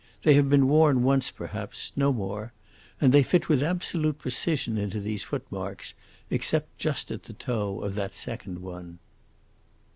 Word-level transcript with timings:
They 0.23 0.33
have 0.33 0.49
been 0.49 0.67
worn 0.67 1.03
once, 1.03 1.29
perhaps, 1.29 1.93
no 1.95 2.11
more, 2.11 2.53
and 2.99 3.13
they 3.13 3.21
fit 3.21 3.47
with 3.49 3.61
absolute 3.61 4.17
precision 4.17 4.79
into 4.79 4.99
those 4.99 5.21
footmarks, 5.25 5.93
except 6.31 6.75
just 6.79 7.11
at 7.11 7.25
the 7.25 7.33
toe 7.33 7.79
of 7.81 7.93
that 7.93 8.15
second 8.15 8.63
one." 8.63 8.97